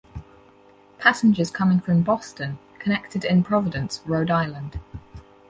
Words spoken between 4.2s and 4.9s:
Island.